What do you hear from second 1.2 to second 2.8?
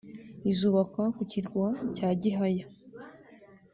kirwa cya Gihaya